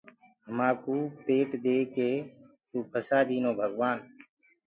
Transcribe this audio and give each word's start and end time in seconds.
همآنڪو 0.47 0.95
پيٽ 1.25 1.49
ديڪي 1.63 2.11
ڦسآ 2.91 3.19
دينو 3.29 3.51
توڀگوآن 3.57 3.97